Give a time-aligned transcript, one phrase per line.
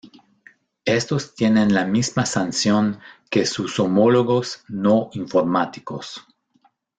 [0.85, 6.25] Estos tienen la misma sanción que sus homólogos no informáticos.